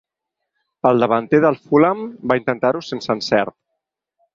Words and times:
El 0.91 1.03
davanter 1.03 1.43
del 1.45 1.59
Fulham 1.67 2.03
va 2.33 2.41
intentar-ho 2.43 2.87
sense 2.91 3.17
encert. 3.21 3.61